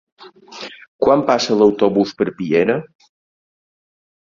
Quan 1.05 1.21
passa 1.27 1.59
l'autobús 1.59 2.15
per 2.23 2.29
Piera? 2.41 2.81